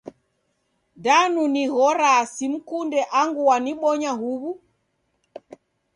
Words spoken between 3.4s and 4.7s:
wanibonya huw'u?